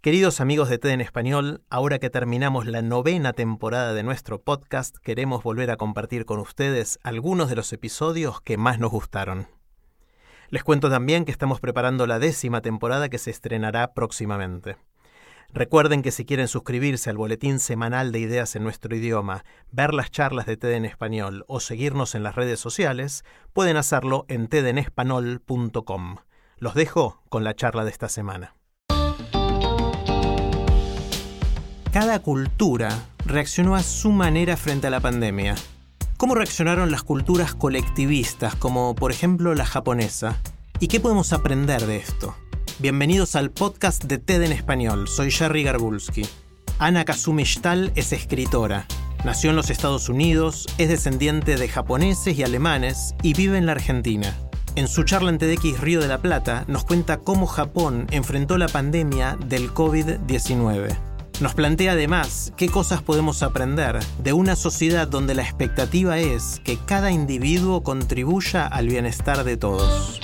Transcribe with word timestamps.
Queridos 0.00 0.40
amigos 0.40 0.68
de 0.68 0.78
TED 0.78 0.90
en 0.90 1.00
Español, 1.00 1.64
ahora 1.70 1.98
que 1.98 2.08
terminamos 2.08 2.66
la 2.66 2.82
novena 2.82 3.32
temporada 3.32 3.94
de 3.94 4.04
nuestro 4.04 4.40
podcast, 4.40 4.96
queremos 4.98 5.42
volver 5.42 5.72
a 5.72 5.76
compartir 5.76 6.24
con 6.24 6.38
ustedes 6.38 7.00
algunos 7.02 7.48
de 7.48 7.56
los 7.56 7.72
episodios 7.72 8.40
que 8.40 8.56
más 8.56 8.78
nos 8.78 8.92
gustaron. 8.92 9.48
Les 10.50 10.62
cuento 10.62 10.88
también 10.88 11.24
que 11.24 11.32
estamos 11.32 11.58
preparando 11.58 12.06
la 12.06 12.20
décima 12.20 12.60
temporada 12.60 13.08
que 13.08 13.18
se 13.18 13.32
estrenará 13.32 13.92
próximamente. 13.92 14.76
Recuerden 15.52 16.02
que 16.02 16.12
si 16.12 16.24
quieren 16.24 16.46
suscribirse 16.46 17.10
al 17.10 17.16
boletín 17.16 17.58
semanal 17.58 18.12
de 18.12 18.20
ideas 18.20 18.54
en 18.54 18.62
nuestro 18.62 18.94
idioma, 18.94 19.44
ver 19.72 19.94
las 19.94 20.12
charlas 20.12 20.46
de 20.46 20.56
TED 20.56 20.74
en 20.74 20.84
español 20.84 21.44
o 21.48 21.58
seguirnos 21.58 22.14
en 22.14 22.22
las 22.22 22.36
redes 22.36 22.60
sociales, 22.60 23.24
pueden 23.52 23.76
hacerlo 23.76 24.26
en 24.28 24.46
tedenespanol.com. 24.46 26.18
Los 26.58 26.74
dejo 26.74 27.20
con 27.28 27.42
la 27.42 27.54
charla 27.54 27.84
de 27.84 27.90
esta 27.90 28.08
semana. 28.08 28.57
Cada 32.00 32.20
cultura 32.20 32.90
reaccionó 33.26 33.74
a 33.74 33.82
su 33.82 34.12
manera 34.12 34.56
frente 34.56 34.86
a 34.86 34.90
la 34.90 35.00
pandemia. 35.00 35.56
¿Cómo 36.16 36.36
reaccionaron 36.36 36.92
las 36.92 37.02
culturas 37.02 37.56
colectivistas, 37.56 38.54
como 38.54 38.94
por 38.94 39.10
ejemplo 39.10 39.52
la 39.56 39.66
japonesa? 39.66 40.40
¿Y 40.78 40.86
qué 40.86 41.00
podemos 41.00 41.32
aprender 41.32 41.86
de 41.86 41.96
esto? 41.96 42.36
Bienvenidos 42.78 43.34
al 43.34 43.50
podcast 43.50 44.04
de 44.04 44.18
TED 44.18 44.44
en 44.44 44.52
español. 44.52 45.08
Soy 45.08 45.32
Jerry 45.32 45.64
Garbulski. 45.64 46.24
Ana 46.78 47.04
Kazumi 47.04 47.42
Shtal 47.42 47.90
es 47.96 48.12
escritora. 48.12 48.86
Nació 49.24 49.50
en 49.50 49.56
los 49.56 49.68
Estados 49.68 50.08
Unidos, 50.08 50.68
es 50.78 50.88
descendiente 50.90 51.56
de 51.56 51.66
japoneses 51.66 52.38
y 52.38 52.44
alemanes 52.44 53.16
y 53.24 53.34
vive 53.34 53.58
en 53.58 53.66
la 53.66 53.72
Argentina. 53.72 54.38
En 54.76 54.86
su 54.86 55.02
charla 55.02 55.30
en 55.30 55.38
TEDx 55.38 55.80
Río 55.80 56.00
de 56.00 56.06
la 56.06 56.18
Plata 56.18 56.64
nos 56.68 56.84
cuenta 56.84 57.16
cómo 57.16 57.48
Japón 57.48 58.06
enfrentó 58.12 58.56
la 58.56 58.68
pandemia 58.68 59.36
del 59.48 59.74
COVID-19. 59.74 61.07
Nos 61.40 61.54
plantea 61.54 61.92
además 61.92 62.52
qué 62.56 62.68
cosas 62.68 63.00
podemos 63.00 63.44
aprender 63.44 64.00
de 64.24 64.32
una 64.32 64.56
sociedad 64.56 65.06
donde 65.06 65.36
la 65.36 65.42
expectativa 65.42 66.18
es 66.18 66.60
que 66.64 66.76
cada 66.84 67.12
individuo 67.12 67.84
contribuya 67.84 68.66
al 68.66 68.88
bienestar 68.88 69.44
de 69.44 69.56
todos. 69.56 70.20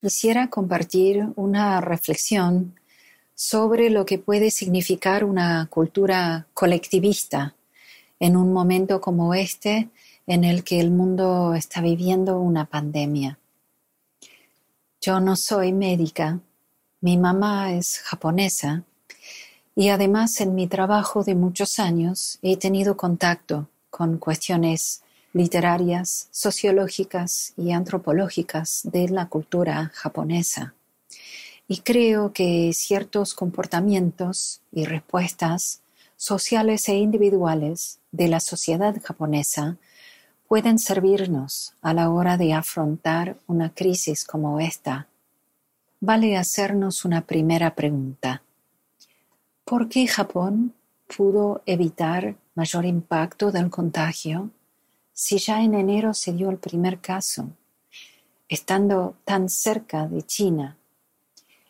Quisiera 0.00 0.50
compartir 0.50 1.28
una 1.36 1.80
reflexión 1.80 2.74
sobre 3.36 3.88
lo 3.88 4.04
que 4.04 4.18
puede 4.18 4.50
significar 4.50 5.22
una 5.22 5.68
cultura 5.70 6.48
colectivista 6.54 7.54
en 8.18 8.36
un 8.36 8.52
momento 8.52 9.00
como 9.00 9.32
este 9.34 9.90
en 10.26 10.42
el 10.42 10.64
que 10.64 10.80
el 10.80 10.90
mundo 10.90 11.54
está 11.54 11.80
viviendo 11.80 12.40
una 12.40 12.64
pandemia. 12.64 13.38
Yo 15.04 15.18
no 15.18 15.34
soy 15.34 15.72
médica, 15.72 16.38
mi 17.00 17.16
mamá 17.16 17.72
es 17.72 17.98
japonesa 18.04 18.84
y 19.74 19.88
además 19.88 20.40
en 20.40 20.54
mi 20.54 20.68
trabajo 20.68 21.24
de 21.24 21.34
muchos 21.34 21.80
años 21.80 22.38
he 22.40 22.56
tenido 22.56 22.96
contacto 22.96 23.68
con 23.90 24.18
cuestiones 24.18 25.02
literarias, 25.32 26.28
sociológicas 26.30 27.52
y 27.56 27.72
antropológicas 27.72 28.82
de 28.84 29.08
la 29.08 29.28
cultura 29.28 29.90
japonesa. 29.92 30.72
Y 31.66 31.78
creo 31.78 32.32
que 32.32 32.70
ciertos 32.72 33.34
comportamientos 33.34 34.60
y 34.70 34.84
respuestas 34.84 35.80
sociales 36.16 36.88
e 36.88 36.94
individuales 36.94 37.98
de 38.12 38.28
la 38.28 38.38
sociedad 38.38 38.94
japonesa 39.02 39.78
pueden 40.52 40.78
servirnos 40.78 41.72
a 41.80 41.94
la 41.94 42.10
hora 42.10 42.36
de 42.36 42.52
afrontar 42.52 43.38
una 43.46 43.72
crisis 43.72 44.22
como 44.22 44.60
esta, 44.60 45.08
vale 45.98 46.36
hacernos 46.36 47.06
una 47.06 47.22
primera 47.22 47.74
pregunta. 47.74 48.42
¿Por 49.64 49.88
qué 49.88 50.06
Japón 50.06 50.74
pudo 51.16 51.62
evitar 51.64 52.36
mayor 52.54 52.84
impacto 52.84 53.50
del 53.50 53.70
contagio 53.70 54.50
si 55.14 55.38
ya 55.38 55.62
en 55.62 55.72
enero 55.72 56.12
se 56.12 56.34
dio 56.34 56.50
el 56.50 56.58
primer 56.58 57.00
caso, 57.00 57.48
estando 58.46 59.14
tan 59.24 59.48
cerca 59.48 60.06
de 60.06 60.20
China, 60.20 60.76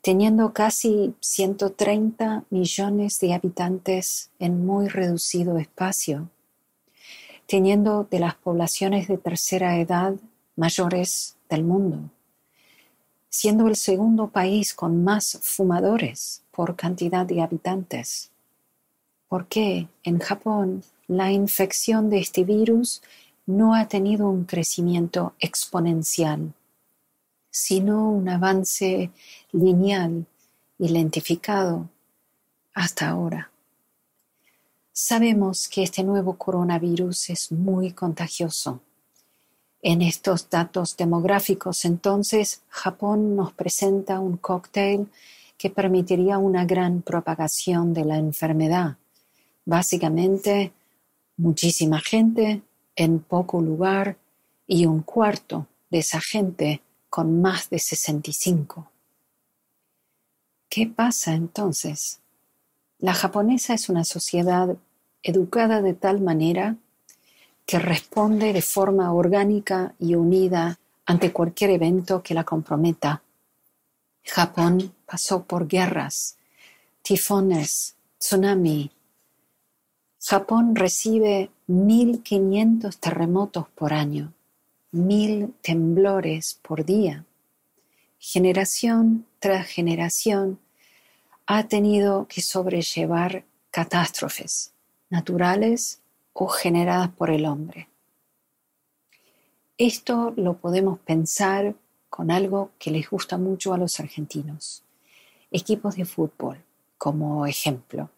teniendo 0.00 0.52
casi 0.52 1.14
130 1.20 2.42
millones 2.50 3.20
de 3.20 3.34
habitantes 3.34 4.30
en 4.40 4.66
muy 4.66 4.88
reducido 4.88 5.58
espacio? 5.58 6.28
Teniendo 7.46 8.06
de 8.10 8.18
las 8.18 8.34
poblaciones 8.34 9.08
de 9.08 9.18
tercera 9.18 9.78
edad 9.78 10.14
mayores 10.56 11.36
del 11.48 11.64
mundo, 11.64 12.10
siendo 13.28 13.68
el 13.68 13.76
segundo 13.76 14.28
país 14.28 14.74
con 14.74 15.04
más 15.04 15.38
fumadores 15.42 16.42
por 16.50 16.76
cantidad 16.76 17.26
de 17.26 17.42
habitantes. 17.42 18.30
¿Por 19.28 19.46
qué 19.46 19.88
en 20.02 20.18
Japón 20.18 20.84
la 21.08 21.32
infección 21.32 22.08
de 22.08 22.18
este 22.20 22.44
virus 22.44 23.02
no 23.46 23.74
ha 23.74 23.88
tenido 23.88 24.28
un 24.28 24.44
crecimiento 24.44 25.34
exponencial, 25.38 26.54
sino 27.50 28.10
un 28.10 28.28
avance 28.28 29.10
lineal 29.52 30.26
y 30.78 30.88
lentificado 30.88 31.88
hasta 32.72 33.08
ahora? 33.08 33.50
Sabemos 34.96 35.66
que 35.66 35.82
este 35.82 36.04
nuevo 36.04 36.38
coronavirus 36.38 37.30
es 37.30 37.50
muy 37.50 37.90
contagioso. 37.90 38.80
En 39.82 40.02
estos 40.02 40.48
datos 40.48 40.96
demográficos, 40.96 41.84
entonces, 41.84 42.62
Japón 42.68 43.34
nos 43.34 43.52
presenta 43.52 44.20
un 44.20 44.36
cóctel 44.36 45.08
que 45.58 45.68
permitiría 45.68 46.38
una 46.38 46.64
gran 46.64 47.02
propagación 47.02 47.92
de 47.92 48.04
la 48.04 48.18
enfermedad. 48.18 48.96
Básicamente, 49.64 50.72
muchísima 51.38 52.00
gente 52.00 52.62
en 52.94 53.18
poco 53.18 53.60
lugar 53.60 54.16
y 54.64 54.86
un 54.86 55.02
cuarto 55.02 55.66
de 55.90 55.98
esa 55.98 56.20
gente 56.20 56.82
con 57.10 57.42
más 57.42 57.68
de 57.68 57.80
65. 57.80 58.92
¿Qué 60.68 60.86
pasa 60.86 61.34
entonces? 61.34 62.20
La 62.98 63.14
japonesa 63.14 63.74
es 63.74 63.88
una 63.88 64.04
sociedad 64.04 64.76
educada 65.22 65.82
de 65.82 65.94
tal 65.94 66.20
manera 66.20 66.76
que 67.66 67.78
responde 67.78 68.52
de 68.52 68.62
forma 68.62 69.12
orgánica 69.12 69.94
y 69.98 70.14
unida 70.14 70.78
ante 71.06 71.32
cualquier 71.32 71.70
evento 71.70 72.22
que 72.22 72.34
la 72.34 72.44
comprometa. 72.44 73.22
Japón 74.24 74.94
pasó 75.06 75.44
por 75.44 75.66
guerras, 75.68 76.36
tifones, 77.02 77.96
tsunami. 78.18 78.90
Japón 80.18 80.74
recibe 80.74 81.50
1.500 81.68 82.96
terremotos 82.98 83.68
por 83.74 83.92
año, 83.92 84.32
mil 84.92 85.54
temblores 85.60 86.58
por 86.62 86.84
día. 86.84 87.26
Generación 88.18 89.26
tras 89.38 89.66
generación 89.66 90.58
ha 91.46 91.68
tenido 91.68 92.26
que 92.28 92.40
sobrellevar 92.40 93.44
catástrofes 93.70 94.72
naturales 95.10 96.00
o 96.32 96.48
generadas 96.48 97.10
por 97.10 97.30
el 97.30 97.44
hombre. 97.46 97.88
Esto 99.76 100.32
lo 100.36 100.54
podemos 100.54 100.98
pensar 101.00 101.74
con 102.08 102.30
algo 102.30 102.70
que 102.78 102.90
les 102.90 103.10
gusta 103.10 103.38
mucho 103.38 103.74
a 103.74 103.78
los 103.78 104.00
argentinos, 104.00 104.82
equipos 105.50 105.96
de 105.96 106.04
fútbol 106.04 106.58
como 106.96 107.46
ejemplo. 107.46 108.08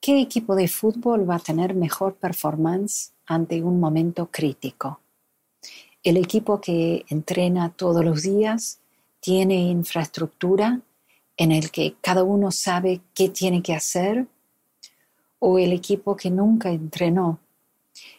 ¿Qué 0.00 0.20
equipo 0.20 0.54
de 0.54 0.68
fútbol 0.68 1.28
va 1.28 1.36
a 1.36 1.40
tener 1.40 1.74
mejor 1.74 2.14
performance 2.14 3.12
ante 3.26 3.62
un 3.62 3.80
momento 3.80 4.28
crítico? 4.30 5.00
El 6.04 6.16
equipo 6.16 6.60
que 6.60 7.04
entrena 7.08 7.70
todos 7.70 8.04
los 8.04 8.22
días 8.22 8.78
tiene 9.20 9.56
infraestructura 9.56 10.80
en 11.38 11.52
el 11.52 11.70
que 11.70 11.94
cada 12.02 12.24
uno 12.24 12.50
sabe 12.50 13.00
qué 13.14 13.28
tiene 13.28 13.62
que 13.62 13.72
hacer 13.72 14.26
o 15.38 15.58
el 15.58 15.72
equipo 15.72 16.16
que 16.16 16.30
nunca 16.30 16.70
entrenó, 16.70 17.38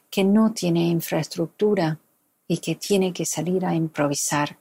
que 0.10 0.24
no 0.24 0.54
tiene 0.54 0.88
infraestructura 0.88 2.00
y 2.48 2.60
que 2.60 2.76
tiene 2.76 3.12
que 3.12 3.26
salir 3.26 3.66
a 3.66 3.76
improvisar. 3.76 4.58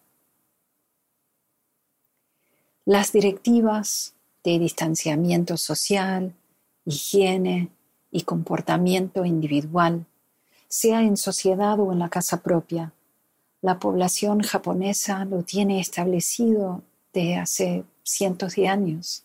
Las 2.84 3.12
directivas 3.12 4.14
de 4.42 4.58
distanciamiento 4.58 5.56
social, 5.56 6.34
higiene 6.84 7.70
y 8.10 8.22
comportamiento 8.22 9.24
individual, 9.24 10.04
sea 10.66 11.02
en 11.02 11.16
sociedad 11.16 11.78
o 11.78 11.92
en 11.92 12.00
la 12.00 12.08
casa 12.08 12.42
propia, 12.42 12.92
la 13.60 13.78
población 13.78 14.40
japonesa 14.40 15.24
lo 15.24 15.44
tiene 15.44 15.80
establecido 15.80 16.82
de 17.12 17.36
hace 17.36 17.84
cientos 18.08 18.54
de 18.56 18.68
años. 18.68 19.24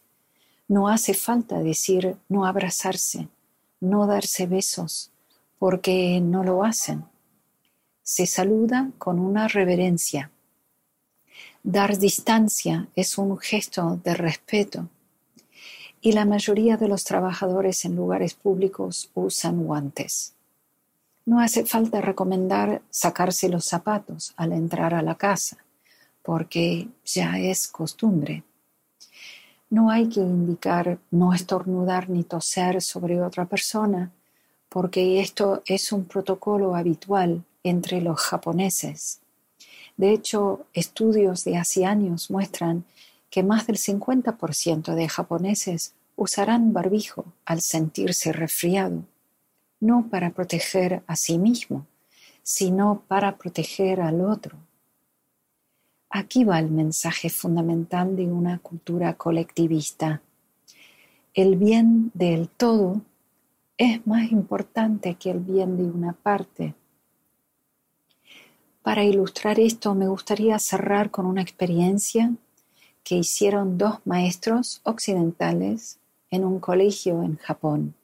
No 0.67 0.87
hace 0.87 1.13
falta 1.13 1.59
decir 1.59 2.17
no 2.29 2.45
abrazarse, 2.45 3.27
no 3.79 4.07
darse 4.07 4.47
besos, 4.47 5.11
porque 5.59 6.19
no 6.21 6.43
lo 6.43 6.63
hacen. 6.63 7.05
Se 8.01 8.25
saluda 8.25 8.91
con 8.97 9.19
una 9.19 9.47
reverencia. 9.47 10.31
Dar 11.63 11.97
distancia 11.97 12.87
es 12.95 13.17
un 13.17 13.37
gesto 13.37 13.99
de 14.03 14.13
respeto 14.13 14.89
y 16.03 16.11
la 16.11 16.25
mayoría 16.25 16.75
de 16.75 16.89
los 16.89 17.05
trabajadores 17.05 17.85
en 17.85 17.95
lugares 17.95 18.33
públicos 18.33 19.09
usan 19.13 19.63
guantes. 19.63 20.33
No 21.25 21.39
hace 21.39 21.65
falta 21.65 22.01
recomendar 22.01 22.81
sacarse 22.89 23.47
los 23.47 23.63
zapatos 23.63 24.33
al 24.35 24.51
entrar 24.51 24.93
a 24.93 25.01
la 25.01 25.15
casa, 25.15 25.63
porque 26.21 26.89
ya 27.05 27.39
es 27.39 27.69
costumbre. 27.69 28.43
No 29.69 29.89
hay 29.89 30.07
que 30.07 30.19
indicar 30.19 30.99
no 31.11 31.33
estornudar 31.33 32.09
ni 32.09 32.23
toser 32.23 32.81
sobre 32.81 33.21
otra 33.21 33.45
persona, 33.45 34.11
porque 34.69 35.19
esto 35.19 35.63
es 35.65 35.91
un 35.91 36.05
protocolo 36.05 36.75
habitual 36.75 37.43
entre 37.63 38.01
los 38.01 38.19
japoneses. 38.19 39.19
De 39.97 40.11
hecho, 40.11 40.65
estudios 40.73 41.43
de 41.43 41.57
hace 41.57 41.85
años 41.85 42.29
muestran 42.31 42.85
que 43.29 43.43
más 43.43 43.67
del 43.67 43.77
50% 43.77 44.93
de 44.93 45.09
japoneses 45.09 45.93
usarán 46.15 46.73
barbijo 46.73 47.25
al 47.45 47.61
sentirse 47.61 48.31
resfriado 48.31 49.03
no 49.83 50.07
para 50.09 50.29
proteger 50.29 51.03
a 51.07 51.17
sí 51.17 51.37
mismo, 51.37 51.85
sino 52.41 53.03
para 53.07 53.37
proteger 53.37 53.99
al 53.99 54.21
otro. 54.21 54.57
Aquí 56.15 56.43
va 56.43 56.59
el 56.59 56.69
mensaje 56.69 57.29
fundamental 57.29 58.15
de 58.15 58.27
una 58.27 58.59
cultura 58.59 59.15
colectivista. 59.15 60.21
El 61.33 61.55
bien 61.55 62.11
del 62.13 62.49
todo 62.49 63.01
es 63.77 64.05
más 64.05 64.31
importante 64.31 65.15
que 65.15 65.31
el 65.31 65.39
bien 65.39 65.75
de 65.75 65.85
una 65.85 66.13
parte. 66.13 66.75
Para 68.83 69.03
ilustrar 69.03 69.59
esto 69.59 69.95
me 69.95 70.07
gustaría 70.07 70.59
cerrar 70.59 71.09
con 71.09 71.25
una 71.25 71.41
experiencia 71.41 72.31
que 73.03 73.15
hicieron 73.15 73.79
dos 73.79 73.99
maestros 74.05 74.81
occidentales 74.83 75.97
en 76.29 76.45
un 76.45 76.59
colegio 76.59 77.23
en 77.23 77.37
Japón 77.37 77.95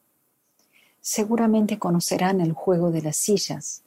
seguramente 1.02 1.80
conocerán 1.80 2.42
el 2.42 2.54
juego 2.54 2.92
de 2.92 3.02
las 3.02 3.18
sillas. 3.18 3.84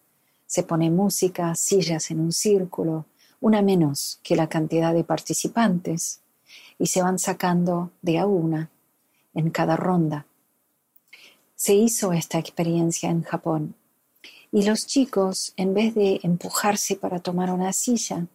Se 0.46 0.62
pone 0.62 0.90
música, 0.90 1.54
sillas 1.54 2.10
en 2.10 2.20
un 2.20 2.32
círculo, 2.32 3.06
una 3.42 3.60
menos 3.60 4.20
que 4.22 4.36
la 4.36 4.48
cantidad 4.48 4.94
de 4.94 5.04
participantes, 5.04 6.20
y 6.78 6.86
se 6.86 7.02
van 7.02 7.18
sacando 7.18 7.90
de 8.00 8.18
a 8.18 8.26
una 8.26 8.70
en 9.34 9.50
cada 9.50 9.76
ronda. 9.76 10.26
Se 11.56 11.74
hizo 11.74 12.12
esta 12.12 12.38
experiencia 12.38 13.10
en 13.10 13.22
Japón 13.22 13.74
y 14.52 14.64
los 14.64 14.86
chicos, 14.86 15.54
en 15.56 15.74
vez 15.74 15.94
de 15.94 16.20
empujarse 16.22 16.96
para 16.96 17.18
tomar 17.18 17.50
una 17.50 17.72
silla, 17.72 18.26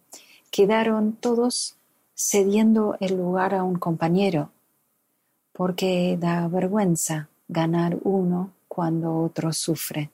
quedaron 0.50 1.14
todos 1.14 1.76
cediendo 2.14 2.96
el 3.00 3.16
lugar 3.16 3.54
a 3.54 3.62
un 3.62 3.78
compañero, 3.78 4.50
porque 5.52 6.18
da 6.20 6.48
vergüenza 6.48 7.28
ganar 7.48 7.98
uno 8.02 8.52
cuando 8.66 9.16
otro 9.18 9.52
sufre. 9.52 10.10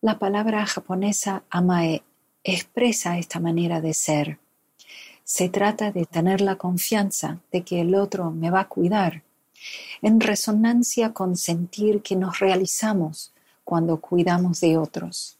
La 0.00 0.18
palabra 0.18 0.64
japonesa 0.66 1.42
amae 1.50 2.02
expresa 2.44 3.18
esta 3.18 3.40
manera 3.40 3.80
de 3.80 3.94
ser. 3.94 4.38
Se 5.24 5.48
trata 5.48 5.92
de 5.92 6.04
tener 6.04 6.40
la 6.40 6.56
confianza 6.56 7.40
de 7.52 7.62
que 7.62 7.80
el 7.80 7.94
otro 7.94 8.30
me 8.30 8.50
va 8.50 8.60
a 8.60 8.68
cuidar, 8.68 9.22
en 10.02 10.20
resonancia 10.20 11.12
con 11.12 11.36
sentir 11.36 12.02
que 12.02 12.16
nos 12.16 12.40
realizamos 12.40 13.32
cuando 13.64 14.00
cuidamos 14.00 14.60
de 14.60 14.76
otros. 14.76 15.38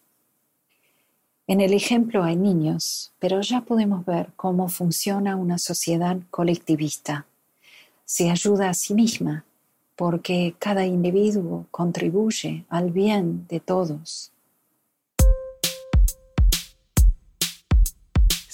En 1.48 1.60
el 1.60 1.74
ejemplo 1.74 2.22
hay 2.22 2.36
niños, 2.36 3.12
pero 3.18 3.40
ya 3.40 3.62
podemos 3.62 4.06
ver 4.06 4.30
cómo 4.36 4.68
funciona 4.68 5.36
una 5.36 5.58
sociedad 5.58 6.18
colectivista. 6.30 7.26
Se 8.04 8.30
ayuda 8.30 8.70
a 8.70 8.74
sí 8.74 8.94
misma 8.94 9.44
porque 9.96 10.54
cada 10.58 10.86
individuo 10.86 11.66
contribuye 11.70 12.64
al 12.68 12.92
bien 12.92 13.46
de 13.48 13.60
todos. 13.60 14.32